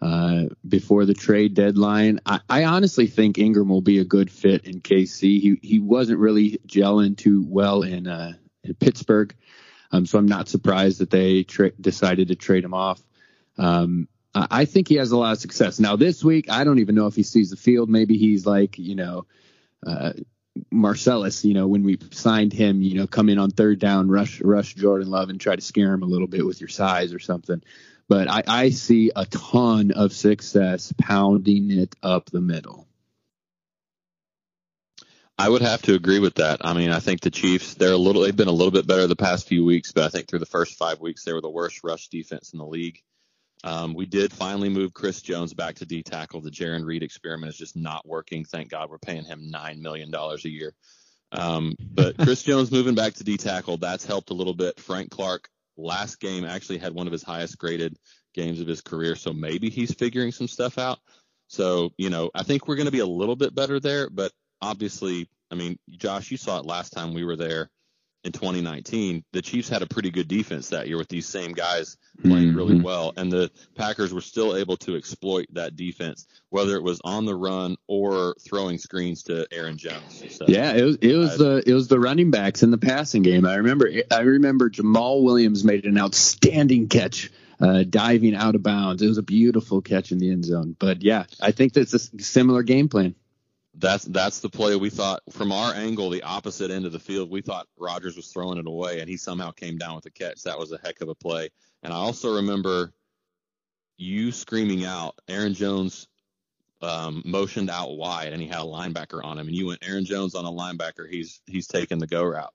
[0.00, 2.20] uh, before the trade deadline.
[2.26, 5.20] I, I honestly think Ingram will be a good fit in KC.
[5.40, 9.34] He he wasn't really gelling too well in uh, in Pittsburgh,
[9.90, 13.02] um, so I'm not surprised that they tra- decided to trade him off.
[13.56, 15.80] Um, I think he has a lot of success.
[15.80, 17.88] Now this week, I don't even know if he sees the field.
[17.88, 19.26] Maybe he's like you know.
[19.86, 20.12] Uh,
[20.70, 24.40] Marcellus, you know, when we signed him, you know, come in on third down, rush,
[24.40, 27.20] rush Jordan Love and try to scare him a little bit with your size or
[27.20, 27.62] something.
[28.08, 32.87] But I, I see a ton of success pounding it up the middle.
[35.38, 36.58] I would have to agree with that.
[36.62, 39.06] I mean, I think the Chiefs they're a little they've been a little bit better
[39.06, 41.48] the past few weeks, but I think through the first five weeks they were the
[41.48, 43.00] worst rush defense in the league.
[43.62, 46.40] Um, we did finally move Chris Jones back to D tackle.
[46.40, 48.44] The Jarran Reed experiment is just not working.
[48.44, 50.74] Thank God we're paying him nine million dollars a year.
[51.30, 54.80] Um, but Chris Jones moving back to D tackle that's helped a little bit.
[54.80, 57.96] Frank Clark last game actually had one of his highest graded
[58.34, 60.98] games of his career, so maybe he's figuring some stuff out.
[61.46, 64.32] So you know, I think we're going to be a little bit better there, but
[64.60, 67.70] obviously, I mean, Josh, you saw it last time we were there
[68.24, 69.24] in 2019.
[69.32, 72.74] The Chiefs had a pretty good defense that year with these same guys playing really
[72.74, 72.82] Mhm.
[72.82, 77.26] well, and the Packers were still able to exploit that defense, whether it was on
[77.26, 80.24] the run or throwing screens to Aaron Jones.
[80.30, 83.22] So, Yeah, it was it was the it was the running backs in the passing
[83.22, 83.46] game.
[83.46, 89.00] I remember I remember Jamaal Williams made an outstanding catch, uh, diving out of bounds.
[89.00, 90.74] It was a beautiful catch in the end zone.
[90.76, 93.14] But yeah, I think that's a similar game plan.
[93.78, 97.30] That's that's the play we thought from our angle, the opposite end of the field.
[97.30, 100.42] We thought Rodgers was throwing it away, and he somehow came down with a catch.
[100.42, 101.50] That was a heck of a play.
[101.82, 102.92] And I also remember
[103.96, 106.08] you screaming out, Aaron Jones
[106.82, 110.04] um, motioned out wide, and he had a linebacker on him, and you went, Aaron
[110.04, 111.08] Jones on a linebacker.
[111.08, 112.52] He's he's taking the go route.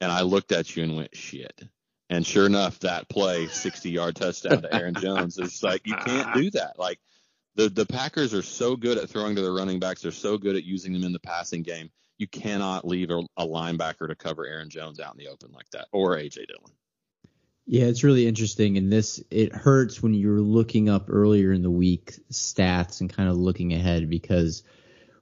[0.00, 1.62] And I looked at you and went, shit.
[2.10, 6.34] And sure enough, that play, 60 yard touchdown to Aaron Jones, is like you can't
[6.34, 6.78] do that.
[6.78, 6.98] Like
[7.54, 10.02] the the Packers are so good at throwing to their running backs.
[10.02, 11.90] They're so good at using them in the passing game.
[12.18, 15.68] You cannot leave a, a linebacker to cover Aaron Jones out in the open like
[15.72, 16.72] that, or AJ Dillon.
[17.66, 21.70] Yeah, it's really interesting, and this it hurts when you're looking up earlier in the
[21.70, 24.62] week stats and kind of looking ahead because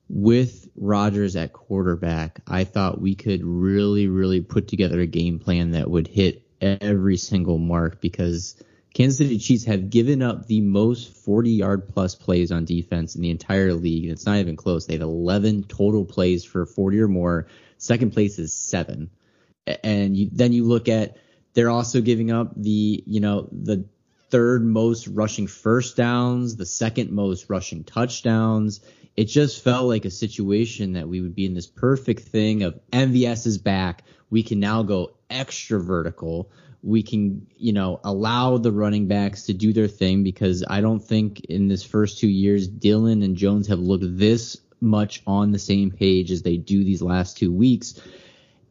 [0.09, 5.73] with Rodgers at quarterback, I thought we could really, really put together a game plan
[5.73, 8.61] that would hit every single mark because
[8.93, 13.23] Kansas City Chiefs have given up the most 40 yard plus plays on defense in
[13.23, 14.87] the entire league, and it's not even close.
[14.87, 17.47] They have 11 total plays for 40 or more.
[17.79, 19.11] Second place is seven,
[19.85, 21.17] and you, then you look at
[21.55, 23.87] they're also giving up the you know the
[24.31, 28.81] third most rushing first downs, the second most rushing touchdowns.
[29.17, 32.79] It just felt like a situation that we would be in this perfect thing of
[32.93, 34.05] MVS is back.
[34.31, 36.51] We can now go extra vertical.
[36.83, 41.01] We can, you know, allow the running backs to do their thing because I don't
[41.01, 45.59] think in this first two years Dillon and Jones have looked this much on the
[45.59, 48.01] same page as they do these last two weeks.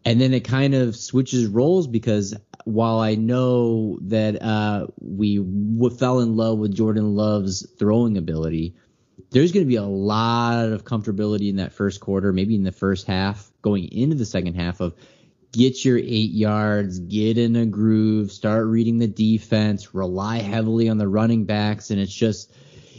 [0.06, 2.34] And then it kind of switches roles because
[2.66, 8.76] while I know that uh, we w- fell in love with Jordan Love's throwing ability,
[9.32, 12.72] there's going to be a lot of comfortability in that first quarter, maybe in the
[12.72, 14.96] first half, going into the second half of
[15.52, 20.98] get your eight yards, get in a groove, start reading the defense, rely heavily on
[20.98, 22.54] the running backs, and it's just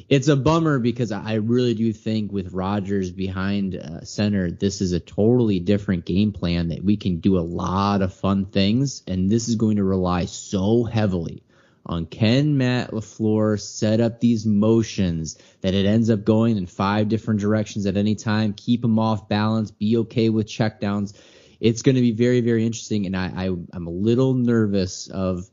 [0.09, 4.91] it's a bummer because I really do think with Rodgers behind uh, center, this is
[4.93, 9.31] a totally different game plan that we can do a lot of fun things, and
[9.31, 11.45] this is going to rely so heavily
[11.87, 17.09] on can Matt LaFleur set up these motions that it ends up going in five
[17.09, 21.15] different directions at any time, keep them off balance, be okay with checkdowns.
[21.61, 25.49] It's going to be very, very interesting, and I, I I'm a little nervous of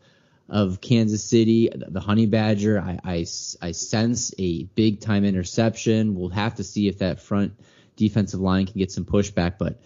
[0.50, 2.80] of Kansas City, the Honey Badger.
[2.80, 3.16] I, I,
[3.62, 6.16] I sense a big time interception.
[6.16, 7.54] We'll have to see if that front
[7.98, 9.82] defensive line can get some pushback, but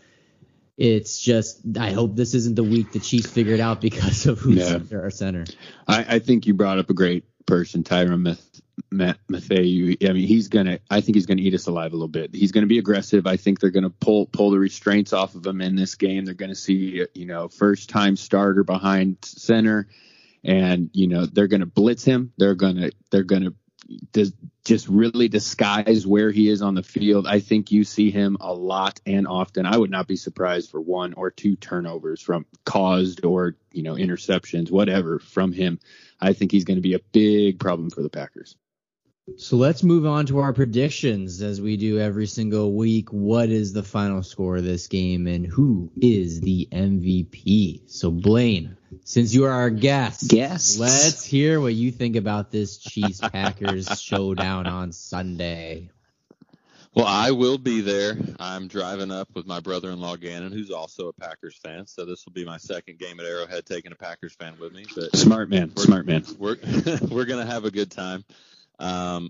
[0.77, 4.39] it's just I hope this isn't the week the Chiefs figure it out because of
[4.39, 4.79] who's Yeah.
[4.97, 5.45] our center.
[5.87, 9.95] I, I think you brought up a great person, Tyrann Math- Matt Mathieu.
[10.01, 10.79] I mean, he's gonna.
[10.89, 12.33] I think he's gonna eat us alive a little bit.
[12.33, 13.27] He's gonna be aggressive.
[13.27, 16.25] I think they're gonna pull pull the restraints off of him in this game.
[16.25, 19.87] They're gonna see, you know, first time starter behind center,
[20.43, 22.33] and you know they're gonna blitz him.
[22.37, 23.53] They're gonna they're gonna
[24.63, 27.25] just really disguise where he is on the field.
[27.27, 29.65] I think you see him a lot and often.
[29.65, 33.95] I would not be surprised for one or two turnovers from caused or you know
[33.95, 35.79] interceptions, whatever from him.
[36.19, 38.55] I think he's going to be a big problem for the Packers.
[39.37, 43.11] So let's move on to our predictions as we do every single week.
[43.11, 47.89] What is the final score of this game and who is the MVP?
[47.89, 50.77] So Blaine, since you are our guest, Guests.
[50.79, 55.89] let's hear what you think about this Chiefs Packers showdown on Sunday.
[56.93, 58.17] Well, I will be there.
[58.37, 61.87] I'm driving up with my brother-in-law Gannon, who's also a Packers fan.
[61.87, 64.85] So this will be my second game at Arrowhead, taking a Packers fan with me.
[64.93, 65.71] But Smart man.
[65.75, 66.25] We're- Smart man.
[66.37, 66.57] we're
[67.09, 68.25] we're gonna have a good time.
[68.81, 69.29] Um,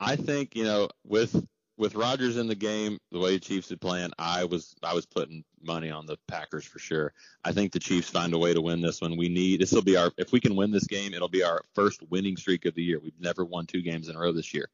[0.00, 1.36] I think you know with
[1.76, 5.06] with Rodgers in the game, the way the Chiefs had planned, I was I was
[5.06, 7.12] putting money on the Packers for sure.
[7.44, 9.16] I think the Chiefs find a way to win this one.
[9.16, 11.62] We need this will be our if we can win this game, it'll be our
[11.74, 12.98] first winning streak of the year.
[13.00, 14.68] We've never won two games in a row this year.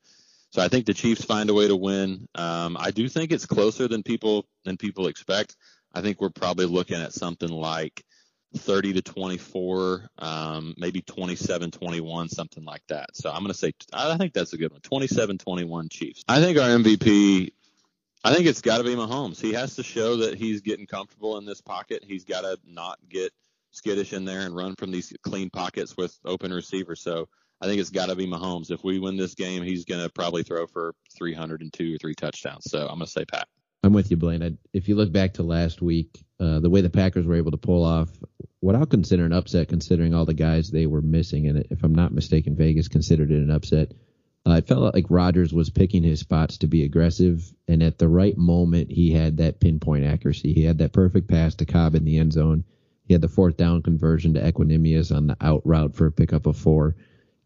[0.50, 2.28] So I think the Chiefs find a way to win.
[2.34, 5.56] Um, I do think it's closer than people than people expect.
[5.92, 8.04] I think we're probably looking at something like
[8.56, 13.14] 30 to 24, um, maybe 27 21, something like that.
[13.14, 16.24] So I'm going to say, I think that's a good one 27 21 Chiefs.
[16.28, 17.52] I think our MVP,
[18.24, 19.40] I think it's got to be Mahomes.
[19.40, 22.04] He has to show that he's getting comfortable in this pocket.
[22.06, 23.32] He's got to not get
[23.70, 27.02] skittish in there and run from these clean pockets with open receivers.
[27.02, 27.28] So
[27.60, 28.70] I think it's got to be Mahomes.
[28.70, 32.64] If we win this game, he's going to probably throw for 302 or three touchdowns.
[32.70, 33.48] So I'm going to say Pat.
[33.86, 34.42] I'm with you, Blaine.
[34.42, 37.52] I, if you look back to last week, uh, the way the Packers were able
[37.52, 38.10] to pull off
[38.60, 41.94] what I'll consider an upset, considering all the guys they were missing, and if I'm
[41.94, 43.92] not mistaken, Vegas considered it an upset.
[44.46, 48.08] Uh, it felt like Rodgers was picking his spots to be aggressive, and at the
[48.08, 50.52] right moment, he had that pinpoint accuracy.
[50.52, 52.64] He had that perfect pass to Cobb in the end zone.
[53.04, 56.46] He had the fourth down conversion to Equanimeous on the out route for a pickup
[56.46, 56.96] of four.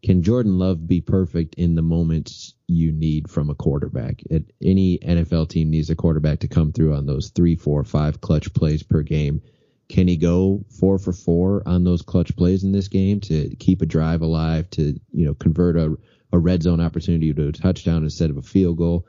[0.03, 4.23] Can Jordan Love be perfect in the moments you need from a quarterback?
[4.31, 8.19] At any NFL team needs a quarterback to come through on those three, four, five
[8.19, 9.43] clutch plays per game.
[9.89, 13.81] Can he go four for four on those clutch plays in this game to keep
[13.81, 15.95] a drive alive, to you know convert a,
[16.31, 19.05] a red zone opportunity to a touchdown instead of a field goal?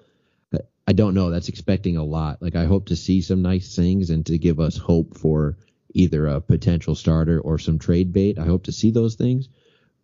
[0.87, 1.31] I don't know.
[1.31, 2.42] That's expecting a lot.
[2.42, 5.57] Like I hope to see some nice things and to give us hope for
[5.94, 8.38] either a potential starter or some trade bait.
[8.38, 9.48] I hope to see those things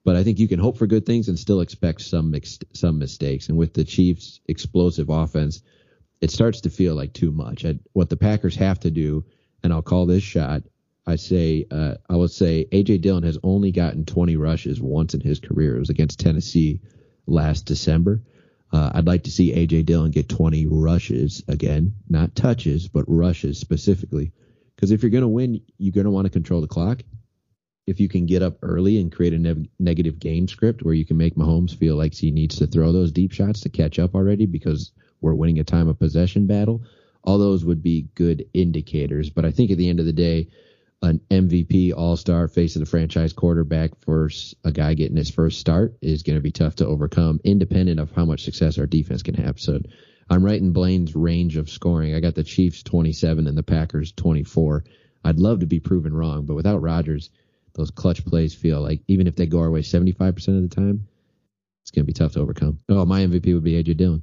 [0.09, 2.35] but I think you can hope for good things and still expect some
[2.73, 3.51] some mistakes.
[3.51, 5.61] And with the Chiefs' explosive offense,
[6.23, 7.67] it starts to feel like too much.
[7.67, 9.27] I, what the Packers have to do,
[9.63, 10.63] and I'll call this shot.
[11.07, 15.21] I say uh, I will say AJ Dillon has only gotten 20 rushes once in
[15.21, 15.77] his career.
[15.77, 16.81] It was against Tennessee
[17.27, 18.23] last December.
[18.73, 23.61] Uh, I'd like to see AJ Dillon get 20 rushes again, not touches, but rushes
[23.61, 24.33] specifically.
[24.75, 27.03] Because if you're going to win, you're going to want to control the clock
[27.89, 31.07] if you can get up early and create a ne- negative game script where you
[31.07, 34.15] can make Mahomes feel like he needs to throw those deep shots to catch up
[34.15, 36.83] already because we're winning a time of possession battle,
[37.25, 39.31] all those would be good indicators.
[39.31, 40.49] But I think at the end of the day,
[41.01, 45.59] an MVP All Star face of the franchise quarterback versus a guy getting his first
[45.59, 49.23] start is going to be tough to overcome, independent of how much success our defense
[49.23, 49.59] can have.
[49.59, 49.81] So
[50.29, 52.15] I'm right in Blaine's range of scoring.
[52.15, 54.85] I got the Chiefs 27 and the Packers 24.
[55.25, 57.31] I'd love to be proven wrong, but without Rodgers,
[57.79, 61.07] those clutch plays feel like even if they go our way 75% of the time,
[61.83, 62.81] it's going to be tough to overcome.
[62.89, 64.23] Oh, my MVP would be AJ Dillon.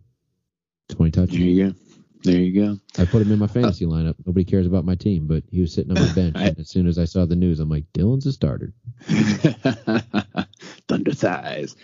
[0.89, 1.37] 20 touches.
[1.37, 1.75] There you go.
[2.23, 2.79] There you go.
[3.01, 4.15] I put him in my fantasy lineup.
[4.25, 6.35] Nobody cares about my team, but he was sitting on my bench.
[6.37, 8.73] I- as soon as I saw the news, I'm like, Dillon's a starter.
[10.87, 11.75] Thunder thighs.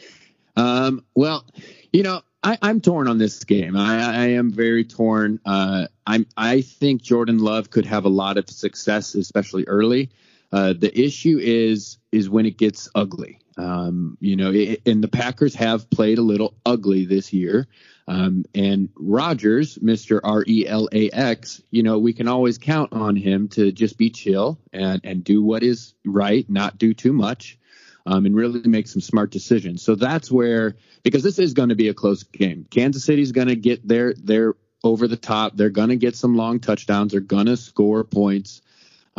[0.58, 1.46] Um, well,
[1.94, 3.78] you know, I, I'm torn on this game.
[3.78, 5.40] I, I am very torn.
[5.46, 6.26] Uh, I'm.
[6.36, 10.10] I think Jordan Love could have a lot of success, especially early.
[10.52, 13.40] Uh, the issue is is when it gets ugly.
[13.58, 17.68] Um, you know, it, and the Packers have played a little ugly this year.
[18.08, 20.20] Um, and Rodgers, Mr.
[20.24, 23.98] R E L A X, you know, we can always count on him to just
[23.98, 27.58] be chill and, and do what is right, not do too much,
[28.06, 29.84] um, and really make some smart decisions.
[29.84, 32.66] So that's where, because this is going to be a close game.
[32.70, 35.56] Kansas City's going to get their, their over the top.
[35.56, 37.12] They're going to get some long touchdowns.
[37.12, 38.62] They're going to score points.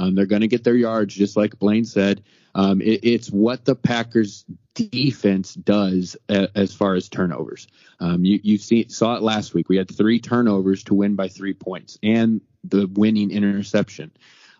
[0.03, 2.25] Um, they're going to get their yards, just like Blaine said.
[2.55, 7.69] Um, it, it's what the Packers defense does a, as far as turnovers.
[8.01, 9.69] Um, you you see, saw it last week.
[9.69, 14.11] We had three turnovers to win by three points and the winning interception.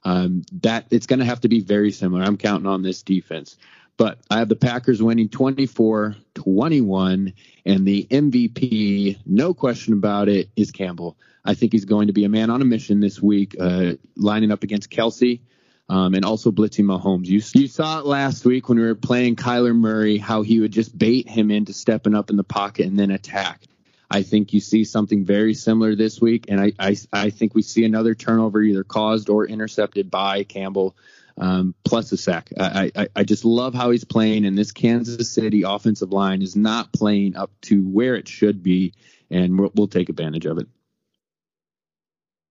[0.05, 2.23] Um, that it's going to have to be very similar.
[2.23, 3.57] I'm counting on this defense.
[3.97, 7.35] But I have the Packers winning 24 21,
[7.67, 11.17] and the MVP, no question about it, is Campbell.
[11.45, 14.51] I think he's going to be a man on a mission this week, uh, lining
[14.51, 15.41] up against Kelce
[15.89, 17.27] um, and also blitzing Mahomes.
[17.27, 20.73] You, you saw it last week when we were playing Kyler Murray, how he would
[20.73, 23.63] just bait him into stepping up in the pocket and then attack.
[24.11, 27.63] I think you see something very similar this week, and I, I, I think we
[27.63, 30.97] see another turnover either caused or intercepted by Campbell.
[31.39, 32.51] Um, plus a sack.
[32.59, 36.57] I, I, I just love how he's playing, and this Kansas City offensive line is
[36.57, 38.95] not playing up to where it should be,
[39.31, 40.69] and we'll, we'll take advantage of it.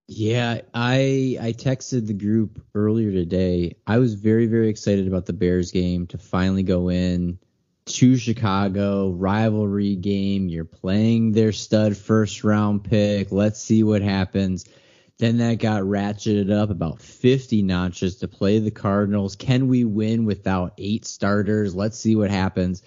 [0.07, 3.77] Yeah, I I texted the group earlier today.
[3.87, 7.39] I was very very excited about the Bears game to finally go in
[7.85, 10.49] to Chicago, rivalry game.
[10.49, 13.31] You're playing their stud first round pick.
[13.31, 14.65] Let's see what happens.
[15.21, 19.35] Then that got ratcheted up about 50 notches to play the Cardinals.
[19.35, 21.75] Can we win without eight starters?
[21.75, 22.81] Let's see what happens.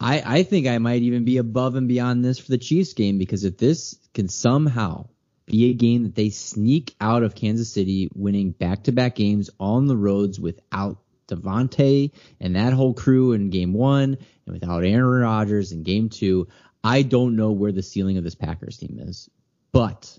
[0.00, 3.18] I, I think I might even be above and beyond this for the Chiefs game
[3.18, 5.08] because if this can somehow
[5.44, 9.50] be a game that they sneak out of Kansas City, winning back to back games
[9.60, 10.96] on the roads without
[11.26, 14.16] Davante and that whole crew in game one
[14.46, 16.48] and without Aaron Rodgers in game two,
[16.82, 19.28] I don't know where the ceiling of this Packers team is.
[19.70, 20.18] But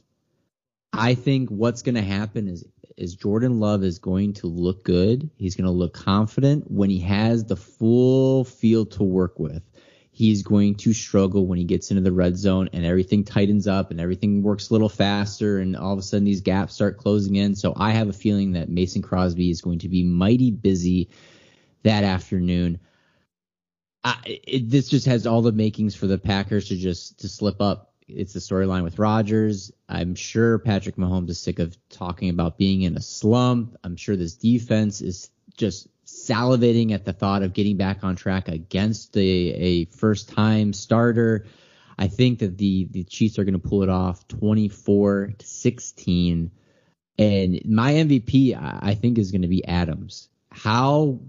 [0.94, 2.66] I think what's going to happen is
[2.98, 5.30] is Jordan Love is going to look good.
[5.38, 9.64] He's going to look confident when he has the full field to work with.
[10.12, 13.90] He's going to struggle when he gets into the red zone and everything tightens up
[13.90, 17.38] and everything works a little faster and all of a sudden these gaps start closing
[17.38, 17.56] in.
[17.56, 21.10] So I have a feeling that Mason Crosby is going to be mighty busy
[21.84, 22.82] that afternoon.
[24.04, 27.62] I, it, this just has all the makings for the Packers to just to slip
[27.62, 29.72] up it's the storyline with Rodgers.
[29.88, 33.78] I'm sure Patrick Mahomes is sick of talking about being in a slump.
[33.84, 38.48] I'm sure this defense is just salivating at the thought of getting back on track
[38.48, 41.46] against a, a first time starter.
[41.98, 46.52] I think that the, the Chiefs are going to pull it off 24 to 16.
[47.18, 50.30] And my MVP, I think, is going to be Adams.
[50.50, 51.20] How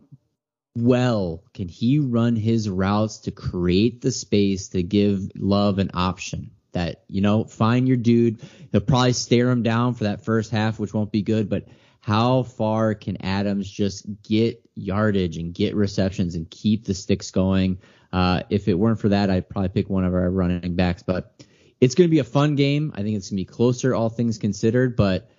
[0.76, 6.52] well can he run his routes to create the space to give Love an option?
[6.72, 8.40] That, you know, find your dude.
[8.72, 11.68] He'll probably stare him down for that first half, which won't be good, but
[12.00, 17.78] how far can Adams just get yardage and get receptions and keep the sticks going?
[18.12, 21.44] Uh, if it weren't for that, I'd probably pick one of our running backs, but
[21.80, 22.92] it's going to be a fun game.
[22.94, 25.30] I think it's going to be closer, all things considered, but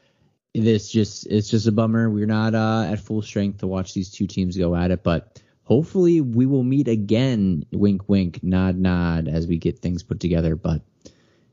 [0.53, 2.09] this just, it's just a bummer.
[2.09, 5.41] We're not, uh, at full strength to watch these two teams go at it, but
[5.63, 7.65] hopefully we will meet again.
[7.71, 10.81] Wink, wink, nod, nod as we get things put together, but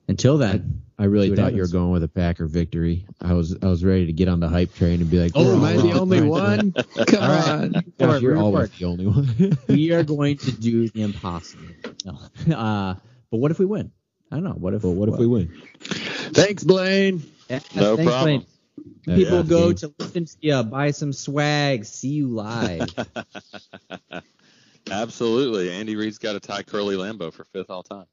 [0.09, 3.07] until then, I really thought you were going with a Packer victory.
[3.21, 5.53] I was I was ready to get on the hype train and be like, Oh,
[5.53, 6.73] "Oh, am I the only one?
[6.73, 7.49] Come All right.
[7.49, 7.73] on.
[7.99, 9.59] Gosh, you're Report, always the only one.
[9.69, 11.65] we are going to do the impossible.
[12.05, 12.19] No.
[12.57, 12.95] Uh,
[13.31, 13.93] but what if we win?
[14.33, 14.53] I don't know.
[14.53, 14.83] What if?
[14.83, 15.53] but what if we win?
[15.81, 17.23] Thanks, Blaine.
[17.49, 18.45] Yeah, No thanks, problem.
[19.05, 19.19] Blaine.
[19.19, 19.43] People Yeah.
[19.45, 22.89] go to listen to you, buy some swag, see you live.
[24.91, 25.71] Absolutely.
[25.71, 28.07] Andy Reid's got a tie Curly Lambeau for fifth all time.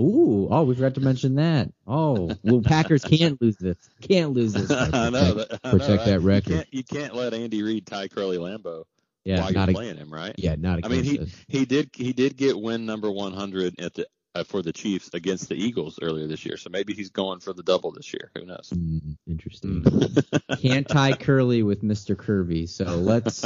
[0.00, 1.70] Ooh, oh, we forgot to mention that.
[1.86, 3.76] Oh, well, Packers can't lose this.
[4.00, 4.70] Can't lose this.
[4.92, 5.60] I know that.
[5.62, 6.06] I know, protect right?
[6.06, 6.48] that record.
[6.50, 8.84] You can't, you can't let Andy Reid tie Curly Lambeau
[9.24, 10.34] Yeah, while not you're a- playing him, right?
[10.38, 14.06] Yeah, not I mean, he he did he did get win number 100 at the
[14.34, 16.56] uh, for the Chiefs against the Eagles earlier this year.
[16.56, 18.30] So maybe he's going for the double this year.
[18.36, 18.70] Who knows?
[18.74, 19.84] Mm, interesting.
[20.60, 22.16] can't tie Curly with Mr.
[22.16, 22.68] Curvy.
[22.68, 23.44] So let's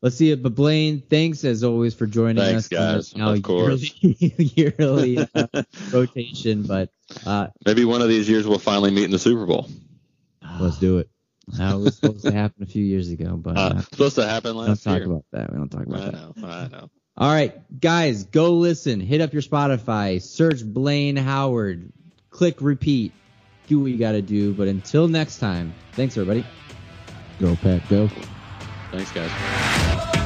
[0.00, 0.42] let's see it.
[0.42, 2.68] But Blaine, thanks as always for joining Thanks, us.
[2.68, 3.14] guys.
[3.14, 3.94] on our now Of course.
[4.00, 4.34] Yearly,
[5.18, 5.46] yearly uh,
[5.92, 6.90] rotation, but
[7.26, 9.68] uh, Maybe one of these years we'll finally meet in the Super Bowl.
[10.60, 11.08] Let's do it.
[11.58, 14.54] that was supposed to happen a few years ago, but Uh, uh, supposed to happen
[14.54, 15.06] we don't last talk year.
[15.06, 15.50] about that.
[15.52, 16.12] We don't talk about I that.
[16.36, 16.46] know.
[16.48, 16.90] I know.
[17.16, 19.00] All right, guys, go listen.
[19.00, 20.20] Hit up your Spotify.
[20.20, 21.92] Search Blaine Howard.
[22.30, 23.12] Click repeat.
[23.66, 24.54] Do what you got to do.
[24.54, 26.46] But until next time, thanks everybody.
[27.38, 28.08] Go Pack, go.
[28.90, 30.18] Thanks, guys.